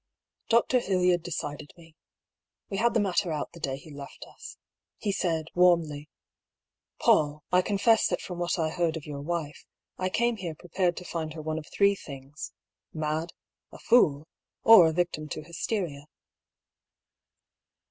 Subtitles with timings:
[0.49, 0.79] Dr.
[0.79, 1.95] Hildyard decided me.
[2.71, 4.57] We had the matter out the day he left us.
[4.97, 6.09] He said, warmly:"
[7.03, 9.63] PauU, I confess that from what I heard of your wife,
[9.99, 12.51] I came here prepared to find her one of three things:
[12.91, 13.33] mad,
[13.71, 14.27] a fool,
[14.63, 16.07] or a victim to hysteria.